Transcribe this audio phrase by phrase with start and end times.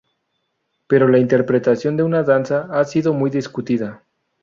[0.87, 4.03] Pero la interpretación de una danza ha sido muy discutida.